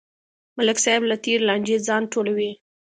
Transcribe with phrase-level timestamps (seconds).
[0.57, 2.51] ملک صاحب له تېرې لانجې ځان ټولوي.